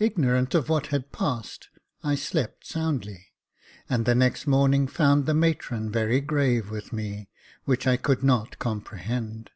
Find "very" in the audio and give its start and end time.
5.92-6.20